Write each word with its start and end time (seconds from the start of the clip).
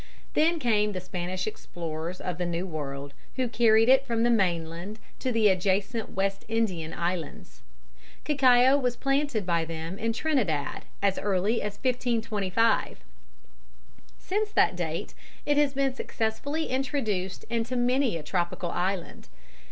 Then 0.33 0.57
came 0.57 0.93
the 0.93 0.99
Spanish 0.99 1.45
explorers 1.45 2.19
of 2.19 2.39
the 2.39 2.45
New 2.47 2.65
World, 2.65 3.13
who 3.35 3.47
carried 3.47 3.87
it 3.87 4.03
from 4.03 4.23
the 4.23 4.31
mainland 4.31 4.97
to 5.19 5.31
the 5.31 5.47
adjacent 5.47 6.13
West 6.15 6.43
Indian 6.47 6.91
islands. 6.91 7.61
Cacao 8.25 8.79
was 8.79 8.95
planted 8.95 9.45
by 9.45 9.63
them 9.63 9.99
in 9.99 10.11
Trinidad 10.11 10.85
as 11.03 11.19
early 11.19 11.61
as 11.61 11.73
1525. 11.83 13.03
Since 14.17 14.51
that 14.53 14.75
date 14.75 15.13
it 15.45 15.57
has 15.57 15.75
been 15.75 15.93
successfully 15.93 16.65
introduced 16.65 17.43
into 17.51 17.75
many 17.75 18.17
a 18.17 18.23
tropical 18.23 18.71
island. 18.71 19.27